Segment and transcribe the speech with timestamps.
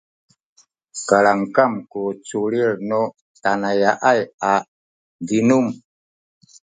[1.09, 3.01] kalamkam ku culil nu
[3.41, 4.19] tanaya’ay
[4.51, 4.53] a
[5.27, 5.65] zinum